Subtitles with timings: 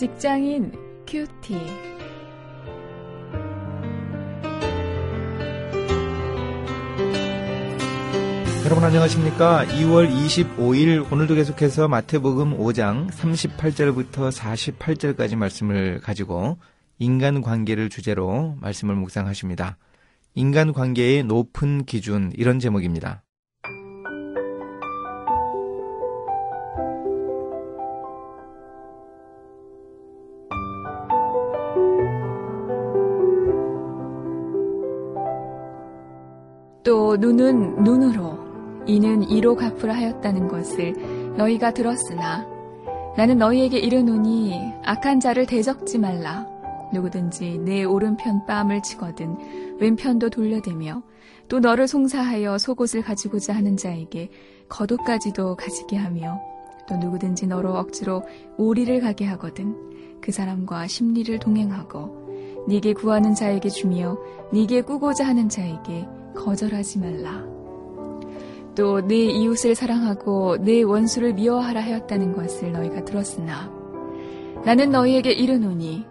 [0.00, 0.72] 직장인
[1.06, 1.52] 큐티.
[8.64, 9.66] 여러분 안녕하십니까?
[9.66, 16.56] 2월 25일 오늘도 계속해서 마태복음 5장 38절부터 48절까지 말씀을 가지고
[16.98, 19.76] 인간 관계를 주제로 말씀을 묵상하십니다.
[20.34, 23.22] 인간 관계의 높은 기준 이런 제목입니다.
[37.20, 38.38] 눈은 눈으로
[38.86, 40.94] 이는 이로 갚으라 하였다는 것을
[41.36, 42.46] 너희가 들었으나
[43.14, 46.46] 나는 너희에게 이르노니 악한 자를 대적지 말라.
[46.94, 49.36] 누구든지 내 오른편 뺨을 치거든
[49.78, 51.02] 왼편도 돌려대며
[51.48, 54.30] 또 너를 송사하여 속옷을 가지고자 하는 자에게
[54.70, 56.40] 겉옷까지도 가지게 하며
[56.88, 58.22] 또 누구든지 너로 억지로
[58.56, 59.76] 오리를 가게 하거든
[60.20, 62.29] 그 사람과 심리를 동행하고
[62.68, 64.18] 네게 구하는 자에게 주며
[64.52, 67.44] 네게 꾸고자 하는 자에게 거절하지 말라.
[68.74, 73.70] 또내 이웃을 사랑하고 내 원수를 미워하라 하였다는 것을 너희가 들었으나
[74.64, 76.06] 나는 너희에게 이르노니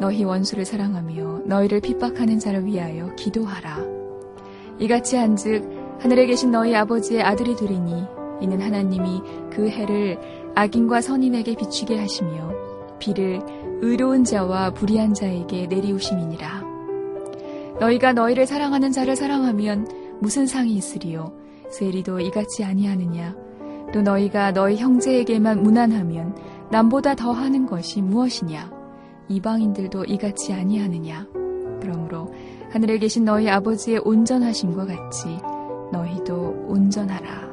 [0.00, 3.84] 너희 원수를 사랑하며 너희를 핍박하는 자를 위하여 기도하라.
[4.78, 8.04] 이같이 한즉 하늘에 계신 너희 아버지의 아들이 되리니
[8.40, 10.18] 이는 하나님이 그 해를
[10.54, 12.67] 악인과 선인에게 비추게 하시며
[12.98, 13.40] 비를
[13.80, 16.62] 의로운 자와 불의한 자에게 내리우심이니라.
[17.80, 21.32] 너희가 너희를 사랑하는 자를 사랑하면 무슨 상이 있으리요?
[21.70, 23.36] 세리도 이같이 아니하느냐?
[23.92, 26.36] 또 너희가 너희 형제에게만 무난하면
[26.70, 28.70] 남보다 더 하는 것이 무엇이냐?
[29.28, 31.26] 이방인들도 이같이 아니하느냐?
[31.80, 32.32] 그러므로
[32.70, 35.38] 하늘에 계신 너희 아버지의 온전하심과 같이
[35.92, 37.47] 너희도 온전하라.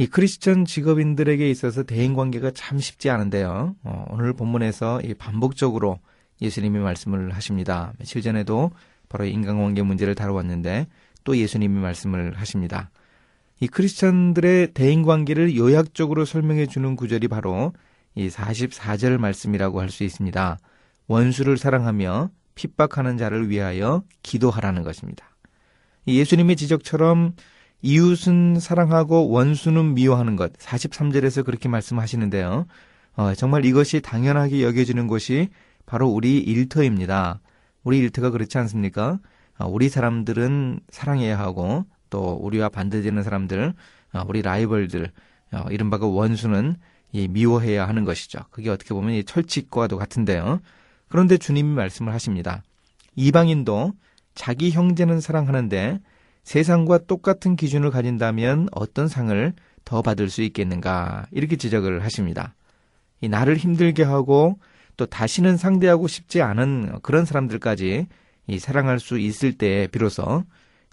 [0.00, 3.76] 이 크리스천 직업인들에게 있어서 대인 관계가 참 쉽지 않은데요.
[3.82, 5.98] 어, 오늘 본문에서 반복적으로
[6.40, 7.92] 예수님이 말씀을 하십니다.
[7.98, 8.70] 며칠 전에도
[9.10, 10.86] 바로 인간관계 문제를 다루었는데
[11.24, 12.90] 또 예수님이 말씀을 하십니다.
[13.60, 17.74] 이 크리스천들의 대인 관계를 요약적으로 설명해 주는 구절이 바로
[18.14, 20.56] 이 44절 말씀이라고 할 수 있습니다.
[21.08, 25.28] 원수를 사랑하며 핍박하는 자를 위하여 기도하라는 것입니다.
[26.06, 27.34] 예수님의 지적처럼
[27.82, 30.52] 이웃은 사랑하고 원수는 미워하는 것.
[30.54, 32.66] 43절에서 그렇게 말씀하시는데요.
[33.16, 35.48] 어, 정말 이것이 당연하게 여겨지는 것이
[35.86, 37.40] 바로 우리 일터입니다.
[37.82, 39.18] 우리 일터가 그렇지 않습니까?
[39.58, 43.74] 어, 우리 사람들은 사랑해야 하고 또 우리와 반대되는 사람들,
[44.12, 45.10] 어, 우리 라이벌들,
[45.52, 46.76] 어, 이른바 그 원수는
[47.12, 48.40] 이 미워해야 하는 것이죠.
[48.50, 50.60] 그게 어떻게 보면 이 철칙과도 같은데요.
[51.08, 52.62] 그런데 주님이 말씀을 하십니다.
[53.16, 53.92] 이방인도
[54.34, 56.00] 자기 형제는 사랑하는데
[56.44, 59.52] 세상과 똑같은 기준을 가진다면 어떤 상을
[59.84, 62.54] 더 받을 수 있겠는가 이렇게 지적을 하십니다.
[63.20, 64.58] 이 나를 힘들게 하고
[64.96, 68.06] 또 다시는 상대하고 싶지 않은 그런 사람들까지
[68.46, 70.44] 이 사랑할 수 있을 때 비로소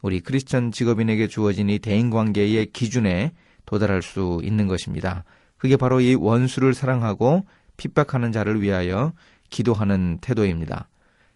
[0.02, 3.32] 우리 크리스천 직업인에게 주어진 이 대인 관계의 기준에
[3.66, 5.24] 도달할 수 있는 것입니다.
[5.58, 7.46] 그게 바로 이 원수를 사랑하고
[7.78, 9.14] 핍박하는 자를 위하여
[9.50, 10.88] 기도하는 태도입니다.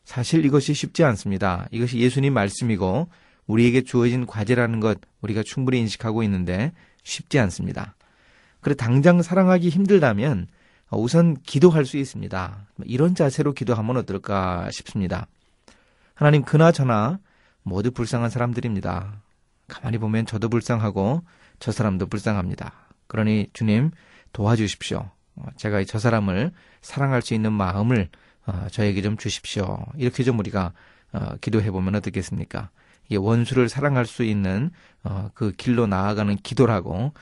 [0.04, 1.68] 사실 이것이 쉽지 않습니다.
[1.72, 3.08] 이것이 예수님 말씀이고
[3.48, 6.72] 우리에게 주어진 과제라는 것 우리가 충분히 인식하고 있는데
[7.04, 7.96] 쉽지 않습니다.
[8.62, 10.48] 그래 당장 사랑하기 힘들다면
[10.92, 12.68] 우선 기도할 수 있습니다.
[12.86, 15.28] 이런 자세로 기도하면 어떨까 싶습니다.
[16.14, 17.20] 하나님 그나저나
[17.64, 19.22] 모두 불쌍한 사람들입니다.
[19.68, 21.24] 가만히 보면 저도 불쌍하고
[21.60, 22.74] 저 사람도 불쌍합니다.
[23.08, 23.92] 그러니 주님
[24.34, 25.10] 도와주십시오.
[25.56, 28.10] 제가 저 사람을 사랑할 수 있는 마음을
[28.46, 29.86] 어, 저에게 좀 주십시오.
[29.98, 30.74] 이렇게 좀 우리가
[31.14, 32.70] 어, 기도해 보면 어떻겠습니까?
[33.18, 34.72] 원수를 사랑할 수 있는
[35.04, 37.14] 어, 그 길로 나아가는 기도라고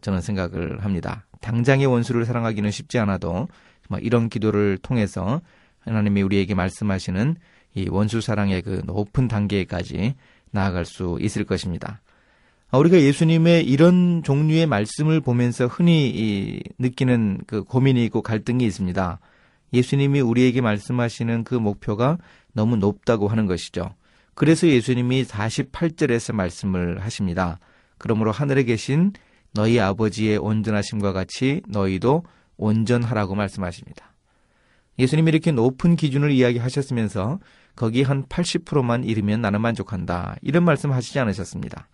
[0.00, 1.24] 저는 생각을 합니다.
[1.40, 3.46] 당장의 원수를 사랑하기는 쉽지 않아도
[4.00, 5.40] 이런 기도를 통해서
[5.80, 7.36] 하나님이 우리에게 말씀하시는
[7.74, 10.14] 이 원수 사랑의 그 높은 단계까지
[10.50, 12.00] 나아갈 수 있을 것입니다.
[12.72, 19.20] 우리가 예수님의 이런 종류의 말씀을 보면서 흔히 느끼는 그 고민이 있고 갈등이 있습니다.
[19.72, 22.18] 예수님이 우리에게 말씀하시는 그 목표가
[22.52, 23.94] 너무 높다고 하는 것이죠.
[24.38, 27.58] 그래서 예수님이 48절에서 말씀을 하십니다.
[27.98, 29.12] 그러므로 하늘에 계신
[29.52, 32.22] 너희 아버지의 온전하심과 같이 너희도
[32.56, 34.14] 온전하라고 말씀하십니다.
[34.96, 37.40] 예수님이 이렇게 높은 기준을 이야기하셨으면서
[37.74, 40.36] 거기 한 80%만 이르면 나는 만족한다.
[40.40, 41.88] 이런 말씀 하시지 않으셨습니다.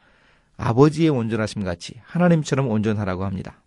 [0.59, 3.63] 아버지의 온전하심 같이 하나님처럼 온전하라고 합니다.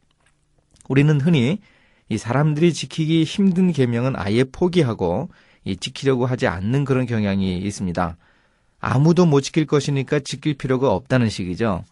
[0.88, 1.62] 우리는 흔히
[2.10, 5.30] 이 사람들이 지키기 힘든 계명은 아예 포기하고
[5.80, 8.18] 지키려고 하지 않는 그런 경향이 있습니다.
[8.90, 11.84] 아무도 못 지킬 것이니까 지킬 필요가 없다는 식이죠.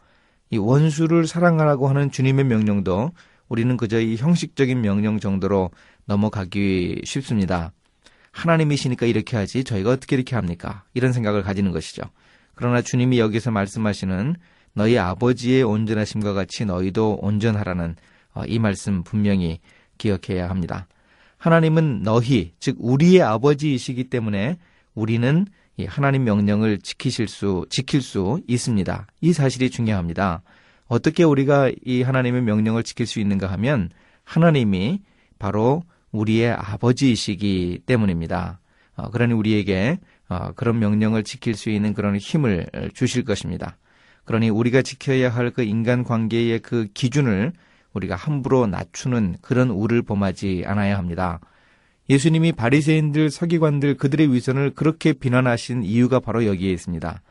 [0.50, 3.12] 이 원수를 사랑하라고 하는 주님의 명령도
[3.50, 5.71] 우리는 그저 이 형식적인 명령 정도로
[6.06, 7.74] 넘어가기 쉽습니다.
[8.31, 10.83] 하나님이시니까 이렇게 하지 저희가 어떻게 이렇게 합니까?
[10.94, 12.03] 이런 생각을 가지는 것이죠.
[12.53, 14.38] 그러나 주님이 여기서 말씀하시는
[14.71, 17.98] 너희 아버지의 온전하심과 같이 너희도 온전하라는
[18.33, 19.59] 어, 이 말씀 분명히
[19.98, 20.88] 기억해야 합니다.
[21.39, 24.57] 하나님은 너희, 즉 우리의 아버지이시기 때문에
[24.94, 25.45] 우리는
[25.83, 29.07] 하나님 명령을 지키실 수, 지킬 수 있습니다.
[29.22, 30.42] 이 사실이 중요합니다.
[30.88, 33.89] 어떻게 우리가 이 하나님의 명령을 지킬 수 있는가 하면
[34.24, 35.01] 하나님이
[35.39, 38.60] 바로 우리의 아버지이시기 때문입니다.
[38.95, 40.00] 어, 그러니 우리에게
[40.30, 43.77] 어, 그런 명령을 지킬 수 있는 그런 힘을 주실 것입니다.
[44.24, 47.54] 그러니 우리가 지켜야 할 그 인간 관계의 그 기준을
[47.94, 51.39] 우리가 함부로 낮추는 그런 우를 범하지 않아야 합니다.
[52.10, 57.22] 예수님이 바리새인들, 서기관들 그들의 위선을 그렇게 비난하신 이유가 바로 여기에 있습니다.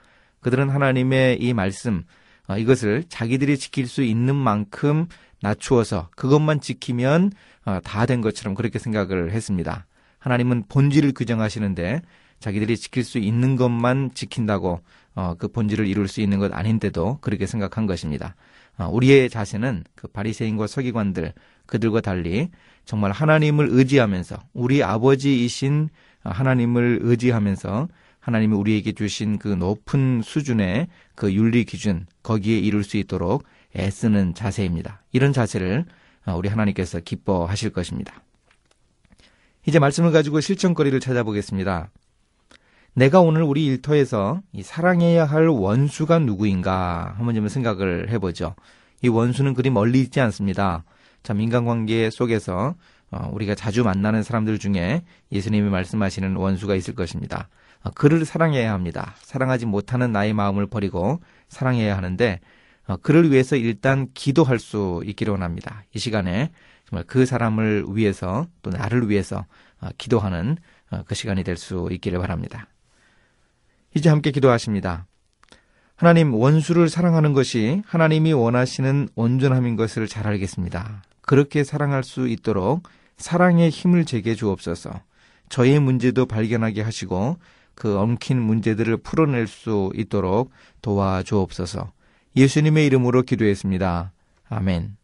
[0.40, 2.04] 그들은 하나님의 이 말씀
[2.46, 5.06] 어, 이것을 자기들이 지킬 수 있는 만큼
[5.40, 7.32] 낮추어서 그것만 지키면
[7.64, 9.86] 어, 다된 것처럼 그렇게 생각을 했습니다.
[10.18, 12.02] 하나님은 본질을 규정하시는데
[12.40, 14.80] 자기들이 지킬 수 있는 것만 지킨다고
[15.14, 18.34] 어, 그 본질을 이룰 수 있는 것 아닌데도 그렇게 생각한 것입니다.
[18.76, 21.32] 어, 우리의 자세는 그 바리새인과 서기관들
[21.66, 22.50] 그들과 달리
[22.84, 25.88] 정말 하나님을 의지하면서 우리 아버지이신
[26.22, 27.88] 하나님을 의지하면서
[28.20, 33.44] 하나님이 우리에게 주신 그 높은 수준의 그 윤리 기준 거기에 이룰 수 있도록
[33.76, 35.02] 애쓰는 자세입니다.
[35.12, 35.84] 이런 자세를
[36.26, 38.22] 어, 우리 하나님께서 기뻐하실 것입니다.
[39.66, 41.90] 이제 말씀을 가지고 실천거리를 찾아보겠습니다.
[42.94, 48.54] 내가 오늘 우리 일터에서 사랑해야 할 원수가 누구인가 한번 좀 생각을 해보죠.
[49.02, 50.84] 이 원수는 그리 멀리 있지 않습니다.
[51.24, 52.76] 참 인간관계 속에서
[53.10, 57.48] 어, 우리가 자주 만나는 사람들 중에 예수님이 말씀하시는 원수가 있을 것입니다.
[57.82, 59.14] 어, 그를 사랑해야 합니다.
[59.18, 62.40] 사랑하지 못하는 나의 마음을 버리고 사랑해야 하는데
[62.86, 65.84] 어, 그를 위해서 일단 기도할 수 있기를 원합니다.
[65.94, 66.50] 이 시간에
[66.88, 69.46] 정말 그 사람을 위해서 또 나를 위해서
[69.96, 70.58] 기도하는
[71.06, 72.68] 그 시간이 될 수 있기를 바랍니다.
[73.94, 75.06] 이제 함께 기도하십니다.
[75.96, 81.02] 하나님, 원수를 사랑하는 것이 하나님이 원하시는 온전함인 것을 잘 알겠습니다.
[81.34, 82.84] 그렇게 사랑할 수 있도록
[83.16, 84.92] 사랑의 힘을 제게 주옵소서.
[85.48, 87.38] 저의 문제도 발견하게 하시고
[87.74, 91.90] 그 엉킨 문제들을 풀어낼 수 있도록 도와주옵소서.
[92.36, 94.12] 예수님의 이름으로 기도했습니다.
[94.48, 94.96] 아멘.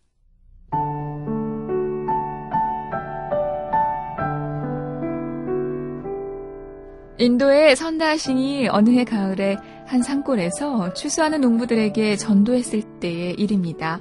[7.19, 14.01] 인도의 선다신이 어느 해 가을에 한 산골에서 추수하는 농부들에게 전도했을 때의 일입니다.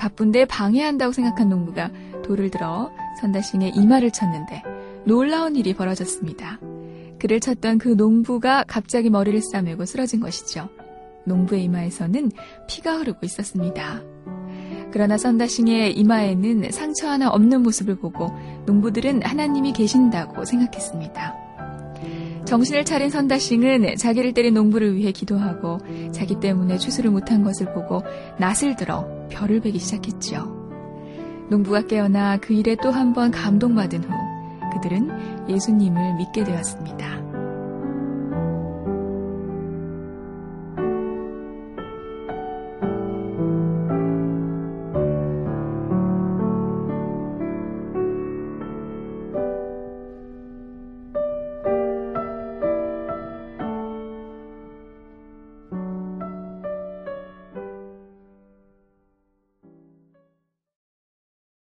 [0.00, 1.90] 바쁜데 방해한다고 생각한 농부가
[2.24, 4.62] 돌을 들어 선다신의 이마를 쳤는데
[5.04, 6.58] 놀라운 일이 벌어졌습니다.
[7.18, 10.70] 그를 쳤던 그 농부가 갑자기 머리를 싸매고 쓰러진 것이죠.
[11.26, 12.32] 농부의 이마에서는
[12.66, 14.00] 피가 흐르고 있었습니다.
[14.90, 18.30] 그러나 선다싱의 이마에는 상처 하나 없는 모습을 보고
[18.64, 21.39] 농부들은 하나님이 계신다고 생각했습니다.
[22.50, 25.78] 정신을 차린 선다싱은 자기를 때린 농부를 위해 기도하고
[26.10, 28.02] 자기 때문에 추수를 못한 것을 보고
[28.40, 30.58] 낯을 들어 별을 베기 시작했죠.
[31.48, 34.10] 농부가 깨어나 그 일에 또 한 번 감동받은 후
[34.72, 37.19] 그들은 예수님을 믿게 되었습니다.